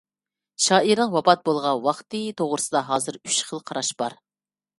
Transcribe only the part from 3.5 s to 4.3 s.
خىل قاراش بار.